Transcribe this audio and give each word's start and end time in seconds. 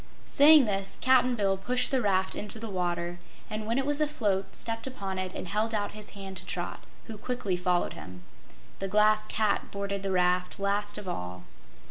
Saying 0.25 0.65
this, 0.65 0.97
Cap'n 0.99 1.35
Bill 1.35 1.57
pushed 1.57 1.91
the 1.91 2.01
raft 2.01 2.33
into 2.35 2.57
the 2.57 2.71
water, 2.71 3.19
and 3.51 3.67
when 3.67 3.77
it 3.77 3.85
was 3.85 4.01
afloat, 4.01 4.55
stepped 4.55 4.87
upon 4.87 5.19
it 5.19 5.31
and 5.35 5.47
held 5.47 5.75
out 5.75 5.91
his 5.91 6.09
hand 6.17 6.37
to 6.37 6.45
Trot, 6.47 6.79
who 7.05 7.19
quickly 7.19 7.55
followed 7.55 7.93
him. 7.93 8.23
The 8.79 8.87
Glass 8.87 9.27
Cat 9.27 9.69
boarded 9.69 10.01
the 10.01 10.11
raft 10.11 10.57
last 10.59 10.97
of 10.97 11.07
all. 11.07 11.43